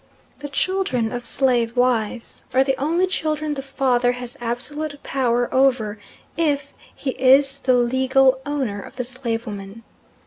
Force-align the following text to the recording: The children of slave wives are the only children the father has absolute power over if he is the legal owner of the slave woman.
The 0.39 0.49
children 0.49 1.11
of 1.11 1.27
slave 1.27 1.77
wives 1.77 2.43
are 2.55 2.63
the 2.63 2.75
only 2.77 3.05
children 3.05 3.53
the 3.53 3.61
father 3.61 4.13
has 4.13 4.35
absolute 4.41 5.03
power 5.03 5.47
over 5.53 5.99
if 6.35 6.73
he 6.95 7.11
is 7.11 7.59
the 7.59 7.75
legal 7.75 8.41
owner 8.43 8.81
of 8.81 8.95
the 8.95 9.03
slave 9.03 9.45
woman. 9.45 9.83